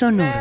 sonoro. 0.00 0.39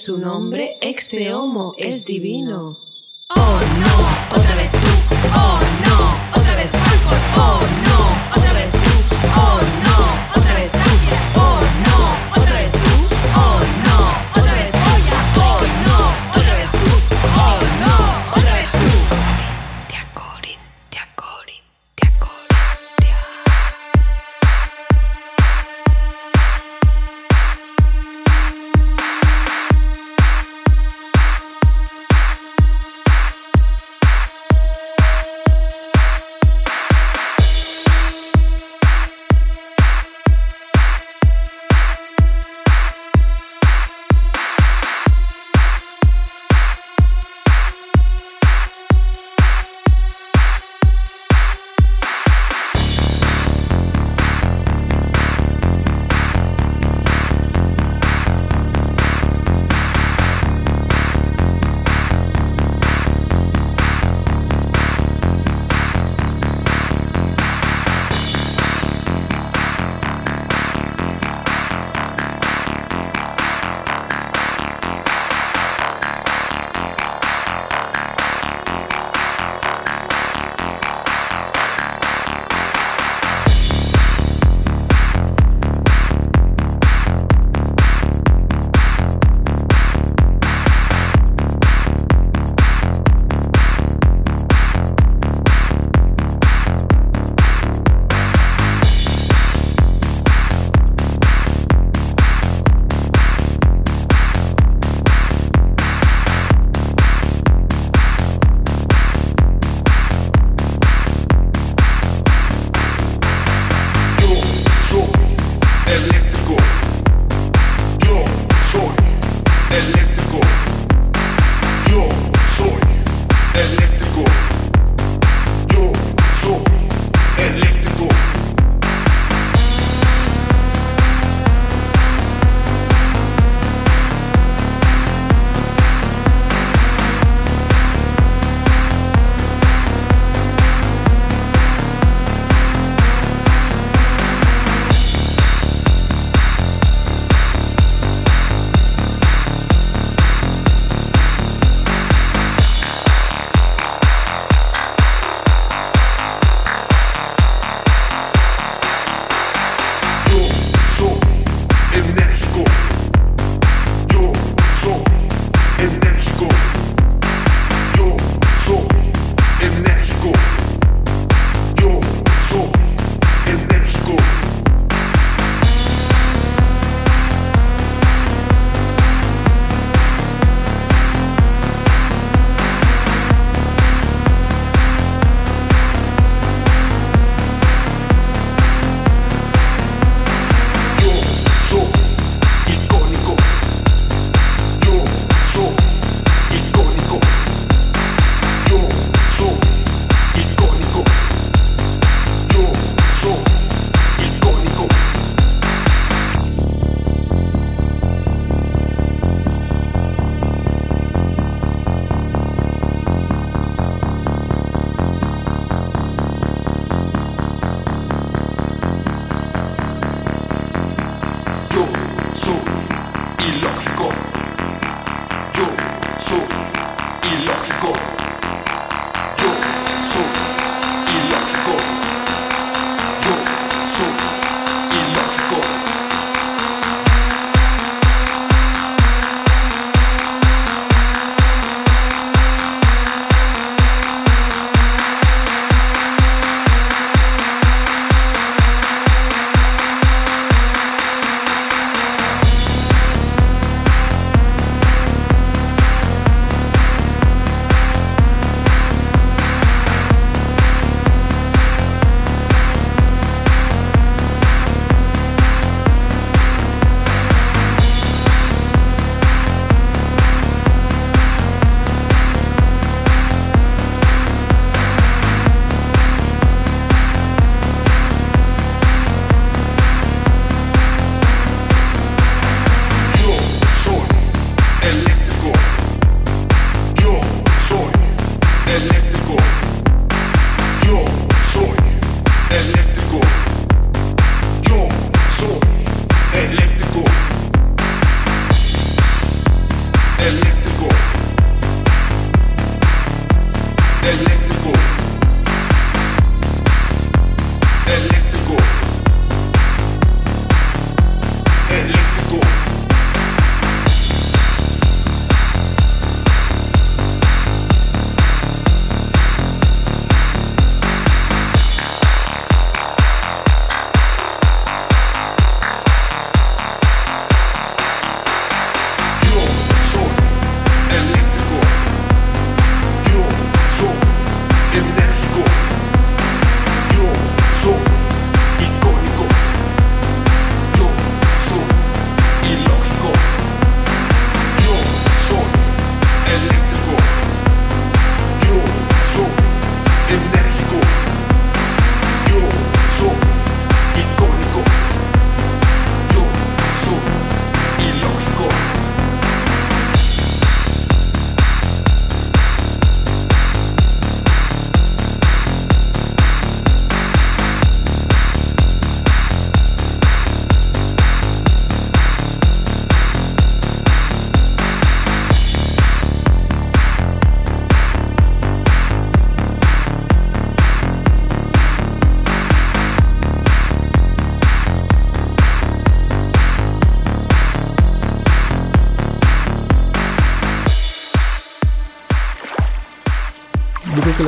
Su 0.00 0.16
nombre, 0.16 0.59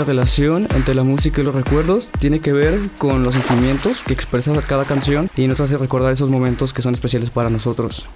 la 0.02 0.06
relación 0.06 0.66
entre 0.74 0.96
la 0.96 1.04
música 1.04 1.40
y 1.40 1.44
los 1.44 1.54
recuerdos 1.54 2.10
tiene 2.18 2.40
que 2.40 2.52
ver 2.52 2.76
con 2.98 3.22
los 3.22 3.34
sentimientos 3.34 4.02
que 4.02 4.12
expresa 4.12 4.52
cada 4.62 4.84
canción 4.84 5.30
y 5.36 5.46
nos 5.46 5.60
hace 5.60 5.76
recordar 5.76 6.12
esos 6.12 6.28
momentos 6.28 6.74
que 6.74 6.82
son 6.82 6.92
especiales 6.92 7.30
para 7.30 7.50
nosotros. 7.50 8.08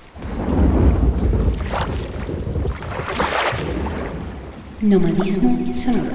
Nomadismo 4.80 5.56
sonoro. 5.80 6.10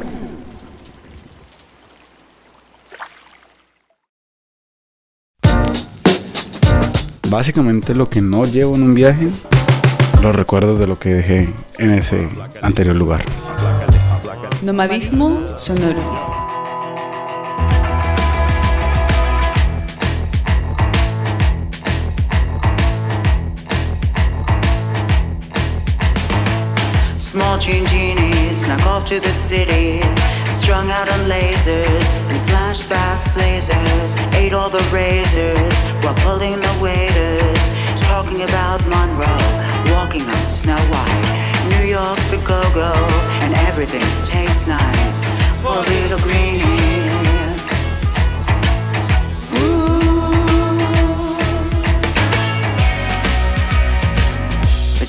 Básicamente 7.30 7.96
lo 7.96 8.10
que 8.10 8.22
no 8.22 8.44
llevo 8.44 8.76
en 8.76 8.84
un 8.84 8.94
viaje, 8.94 9.30
los 10.22 10.36
recuerdos 10.36 10.80
de 10.80 10.88
lo 10.88 11.00
que 11.00 11.14
dejé 11.14 11.54
en 11.78 11.92
ese 11.92 12.28
anterior 12.62 12.98
lugar. 12.98 13.24
Nomadismo 14.64 15.58
sonoro. 15.58 16.04
Small 27.18 27.58
chain 27.58 27.88
genies 27.88 28.64
snuck 28.64 28.86
off 28.86 29.06
to 29.08 29.20
the 29.20 29.30
city, 29.30 30.00
strung 30.52 30.92
out 30.92 31.10
on 31.10 31.20
lasers 31.28 32.08
and 32.30 32.38
flashback 32.38 33.34
blazers. 33.34 34.16
Ate 34.36 34.54
all 34.54 34.70
the 34.70 34.84
razors 34.94 35.76
while 36.04 36.14
pulling 36.22 36.60
the 36.60 36.78
waiters, 36.80 37.62
talking 38.08 38.44
about 38.44 38.80
Monroe, 38.88 39.96
walking 39.96 40.22
on 40.22 40.46
Snow 40.46 40.78
White. 40.78 41.51
New 41.82 41.88
York's 41.88 42.32
a 42.32 42.38
go-go 42.46 42.94
and 43.42 43.56
everything 43.68 44.06
tastes 44.24 44.68
nice. 44.68 45.26
Poor 45.64 45.82
little 45.82 46.20
greenie. 46.20 46.62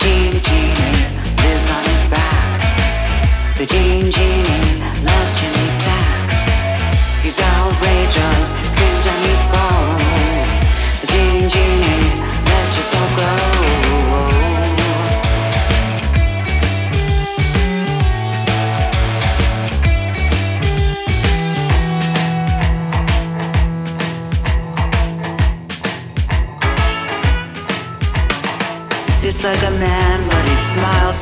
Genie 0.03 0.41
genie 0.41 0.97
lives 1.45 1.69
on 1.77 1.85
his 1.85 2.05
back. 2.11 2.61
The 3.59 3.67
genie 3.67 4.11
genie 4.11 4.65
loves 5.05 5.39
chili 5.39 5.69
stacks. 5.77 6.39
He's 7.23 7.39
outrageous, 7.39 8.72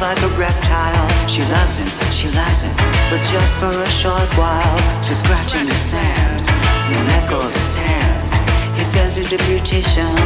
like 0.01 0.23
a 0.23 0.29
reptile. 0.29 1.09
She 1.29 1.43
loves 1.53 1.77
him, 1.77 1.89
she 2.11 2.29
loves 2.33 2.63
him, 2.65 2.75
but 3.11 3.21
just 3.23 3.59
for 3.61 3.69
a 3.69 3.87
short 3.87 4.29
while. 4.39 4.79
She's 5.05 5.19
scratching 5.19 5.67
the 5.67 5.75
sand, 5.75 6.41
no 6.89 6.99
echo 7.21 7.39
of 7.41 7.53
his 7.53 7.75
hand. 7.75 8.33
He 8.79 8.85
says 8.85 9.17
he's 9.17 9.33
a 9.33 9.37
beautician, 9.45 10.17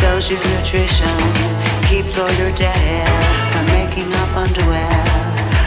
sells 0.00 0.30
you 0.30 0.38
nutrition, 0.56 1.20
keeps 1.88 2.18
all 2.18 2.32
your 2.40 2.52
dead 2.56 2.80
hair 2.88 3.12
from 3.52 3.66
making 3.76 4.08
up 4.22 4.36
underwear. 4.36 5.04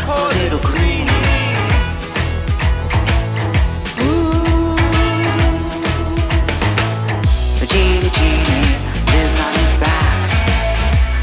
Poor 0.09 0.29
little 0.41 0.63
greenie. 0.65 1.13
Ooh. 4.01 4.75
The 7.61 7.67
genie 7.69 8.09
genie 8.17 8.65
lives 9.13 9.37
on 9.45 9.53
his 9.61 9.73
back. 9.79 10.17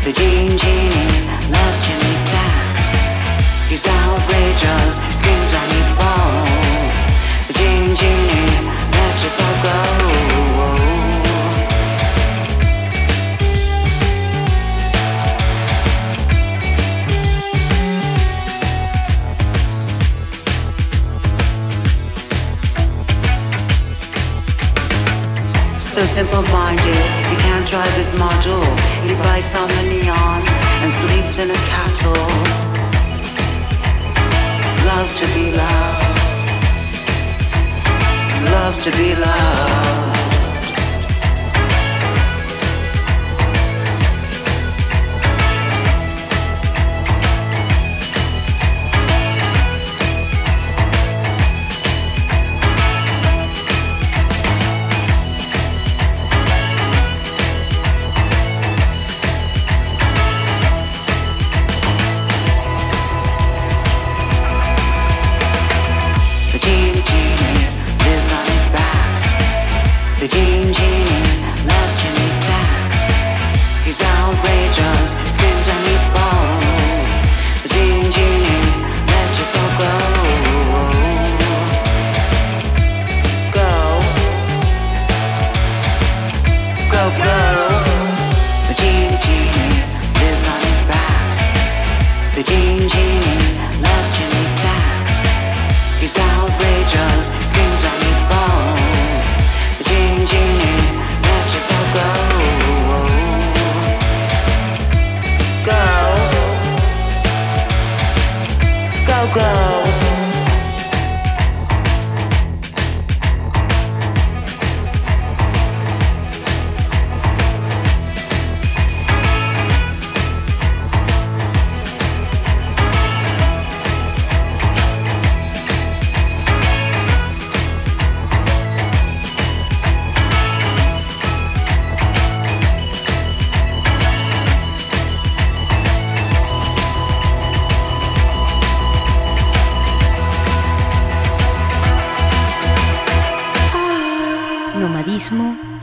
The 0.04 0.12
genie 0.12 0.56
genie 0.56 0.99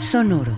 sonoro. 0.08 0.57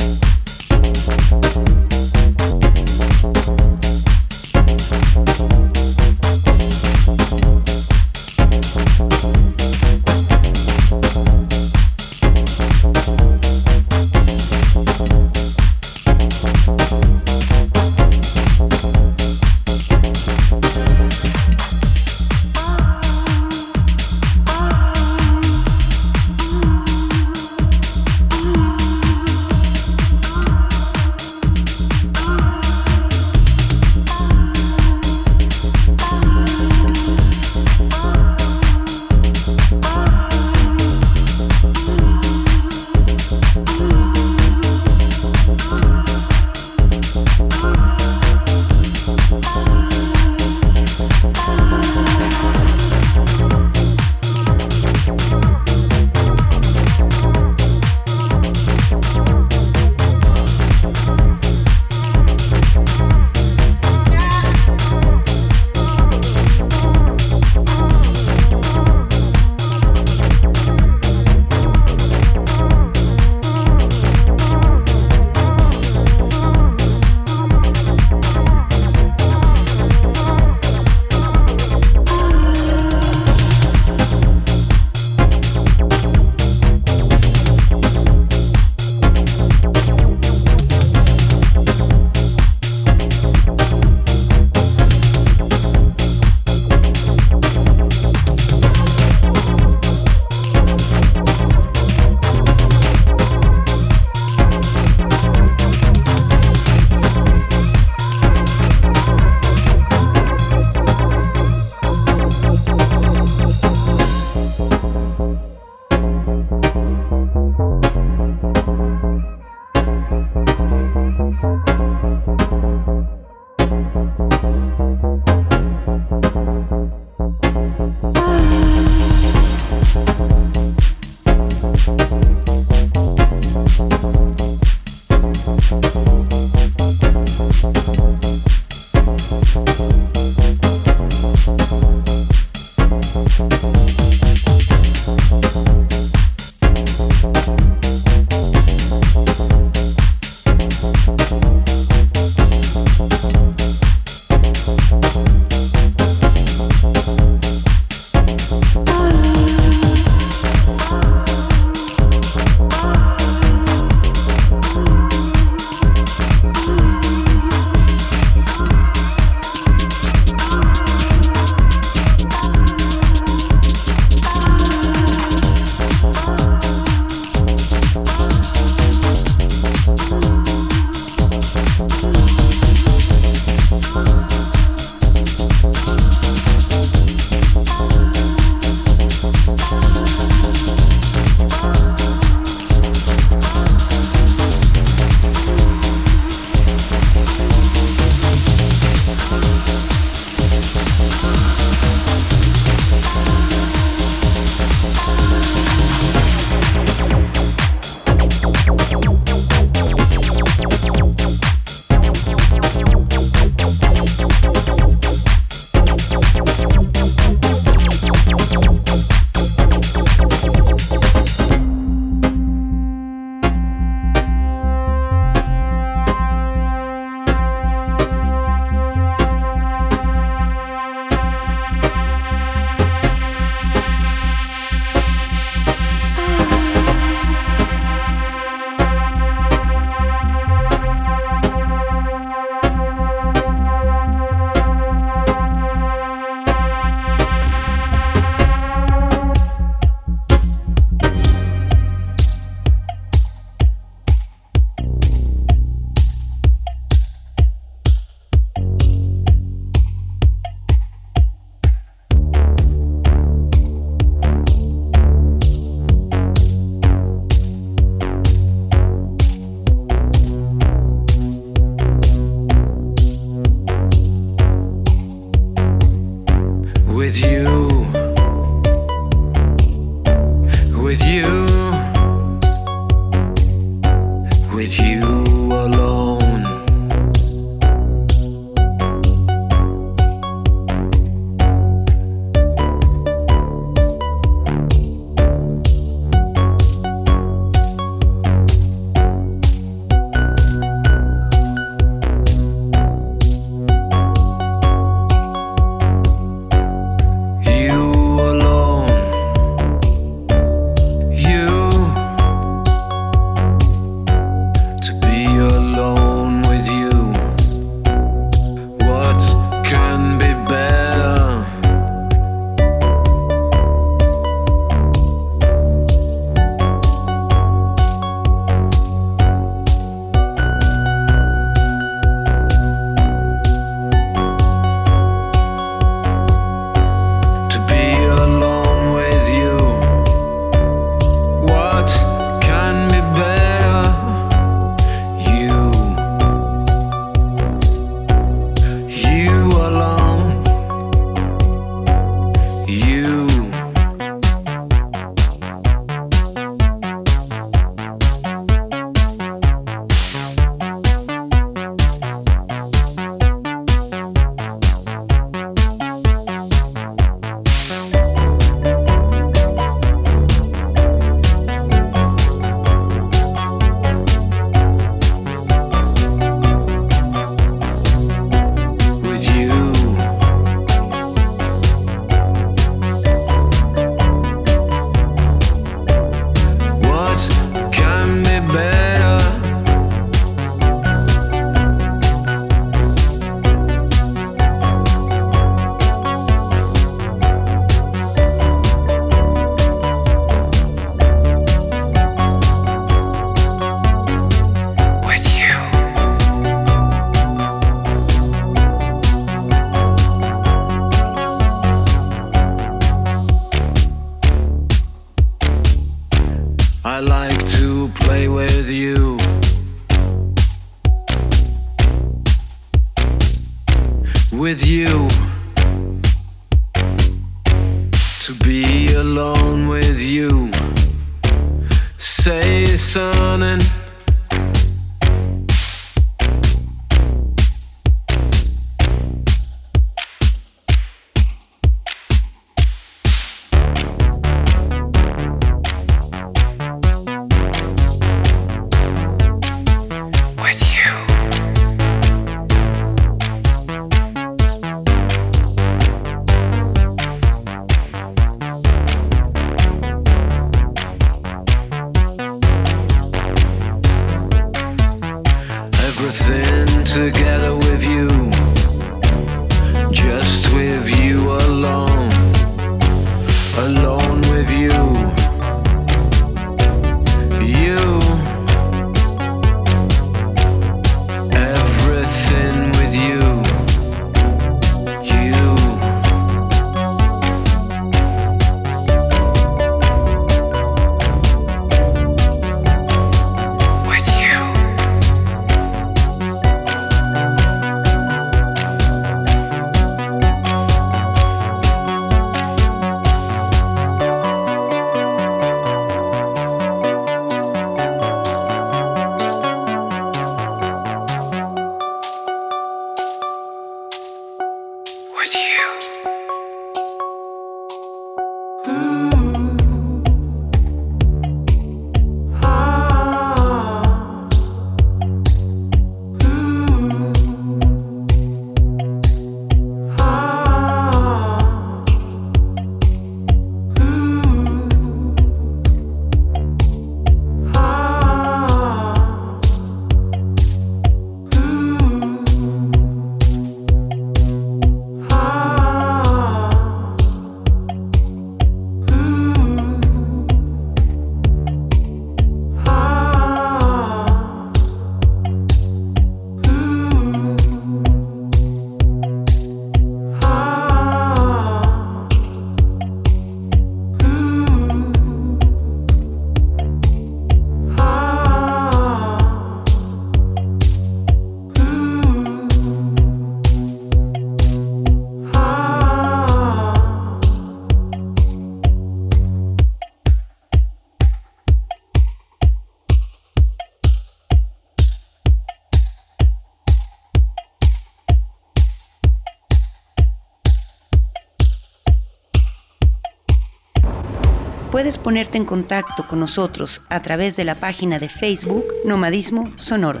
Puedes 594.70 594.98
ponerte 594.98 595.36
en 595.36 595.44
contacto 595.44 596.06
con 596.06 596.20
nosotros 596.20 596.80
a 596.90 597.00
través 597.00 597.34
de 597.34 597.42
la 597.42 597.56
página 597.56 597.98
de 597.98 598.08
Facebook 598.08 598.64
Nomadismo 598.84 599.48
Sonoro. 599.56 600.00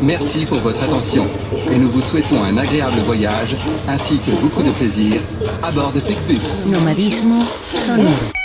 Merci 0.00 0.46
pour 0.46 0.58
votre 0.60 0.82
attention 0.84 1.28
et 1.70 1.76
nous 1.76 1.90
vous 1.90 2.00
souhaitons 2.00 2.42
un 2.42 2.56
agréable 2.56 3.00
voyage 3.00 3.56
ainsi 3.88 4.20
que 4.20 4.30
beaucoup 4.30 4.62
de 4.62 4.70
plaisir 4.70 5.20
à 5.64 5.72
bord 5.72 5.92
de 5.92 6.00
Flixbus. 6.00 6.56
Nomadismo 6.66 7.42
Sonoro. 7.64 8.39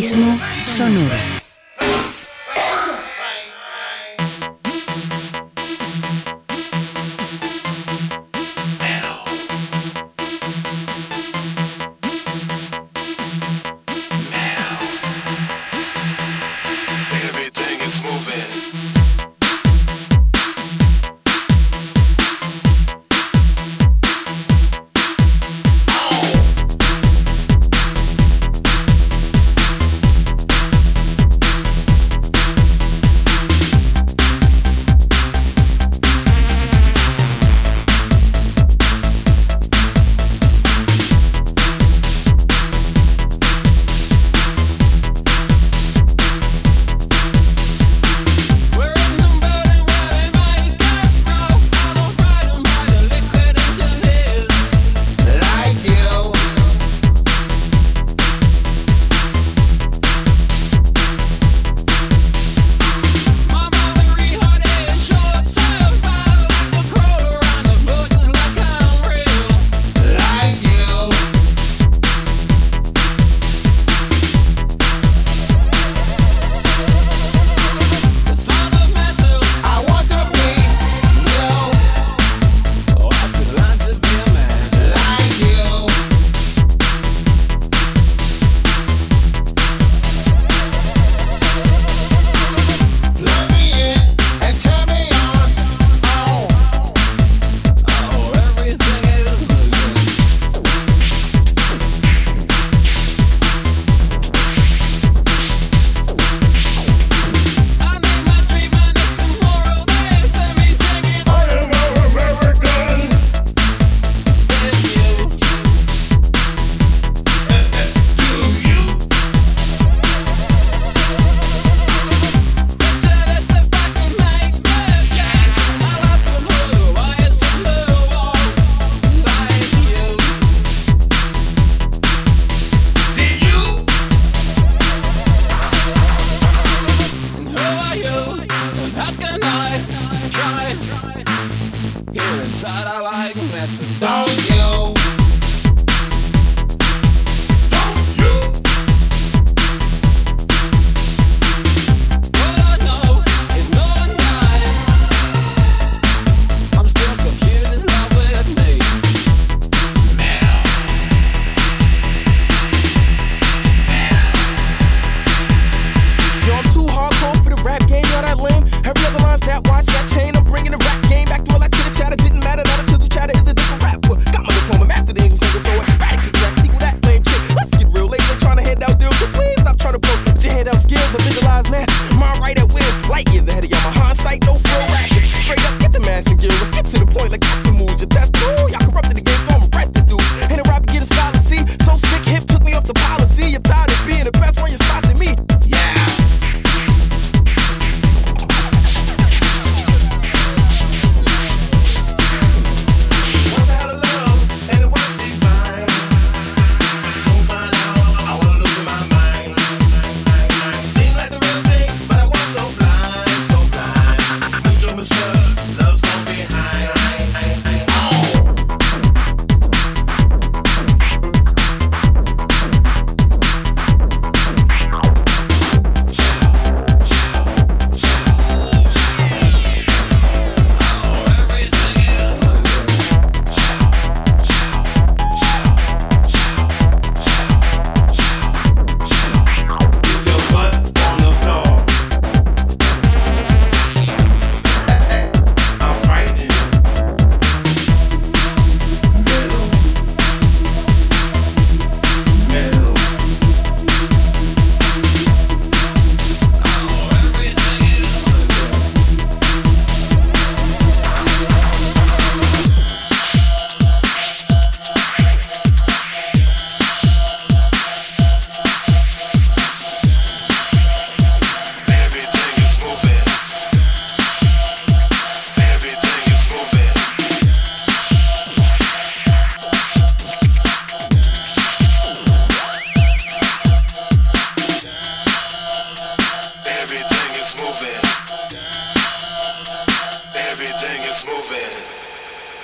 Abismo 0.00 0.32
sonoro. 0.66 1.29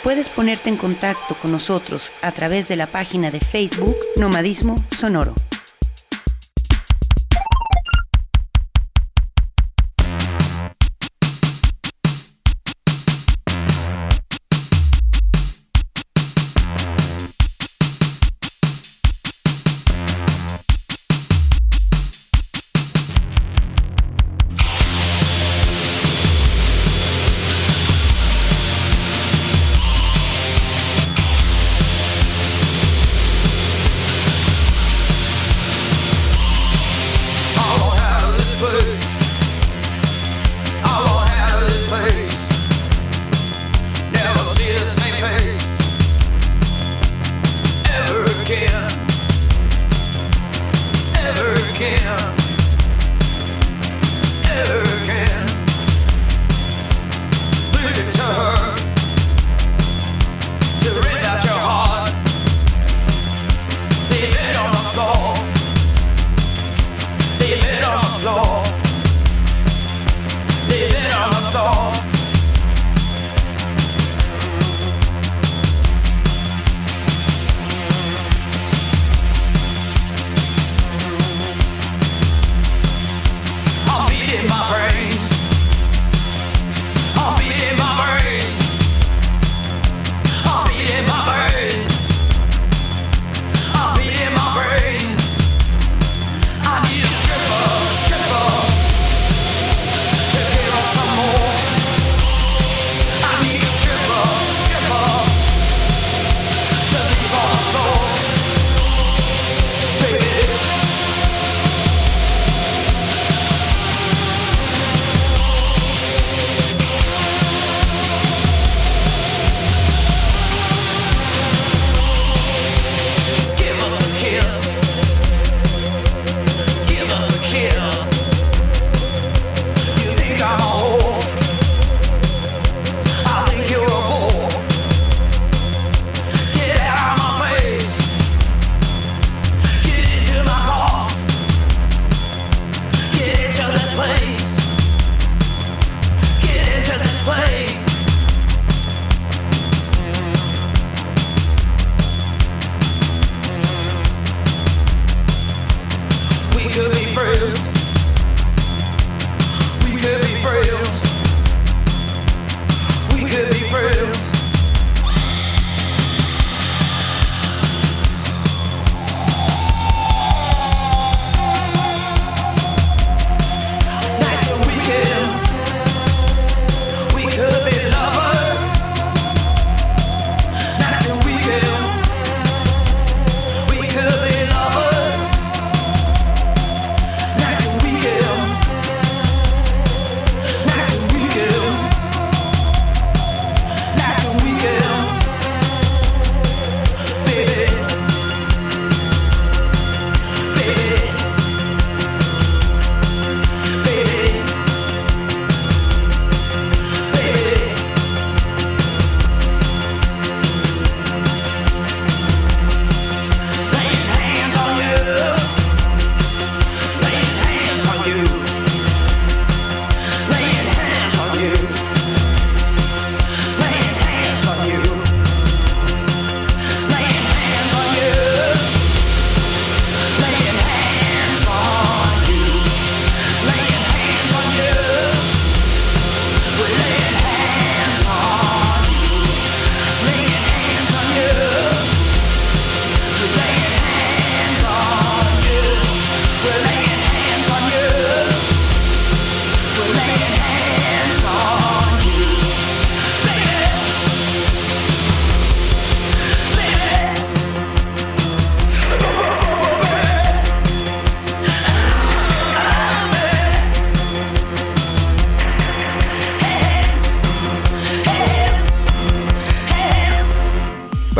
puedes 0.06 0.28
ponerte 0.28 0.68
en 0.68 0.76
contacto 0.76 1.34
con 1.42 1.50
nosotros 1.50 2.12
a 2.22 2.30
través 2.30 2.68
de 2.68 2.76
la 2.76 2.86
página 2.86 3.32
de 3.32 3.40
Facebook 3.40 3.96
Nomadismo 4.14 4.76
Sonoro. 4.96 5.34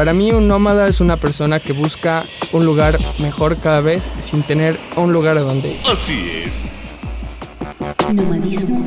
Para 0.07 0.17
mí 0.17 0.31
un 0.31 0.47
nómada 0.47 0.87
es 0.87 1.01
una 1.01 1.17
persona 1.17 1.59
que 1.59 1.73
busca 1.73 2.25
un 2.53 2.65
lugar 2.65 2.97
mejor 3.19 3.57
cada 3.57 3.81
vez 3.81 4.09
sin 4.21 4.45
tener 4.45 4.79
un 4.95 5.13
lugar 5.13 5.37
a 5.37 5.41
donde 5.41 5.73
ir. 5.73 5.81
Así 5.85 6.31
es. 6.45 6.65
Nomadismo 8.15 8.86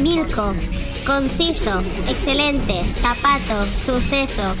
cochimilco, 0.00 0.54
conciso, 1.06 1.82
excelente, 2.08 2.80
zapato, 3.02 3.66
suceso, 3.84 4.54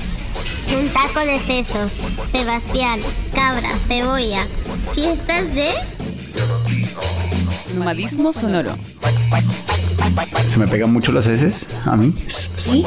un 0.78 0.88
taco 0.90 1.20
de 1.20 1.40
sesos, 1.40 1.92
Sebastián, 2.30 3.00
cabra, 3.34 3.70
cebolla, 3.88 4.46
fiestas 4.94 5.54
de... 5.54 5.70
Nomadismo 7.74 8.32
sonoro. 8.32 8.76
Se 10.48 10.58
me 10.58 10.68
pegan 10.68 10.92
mucho 10.92 11.10
las 11.12 11.26
heces 11.26 11.66
a 11.86 11.96
mí. 11.96 12.12
¿Sí? 12.26 12.84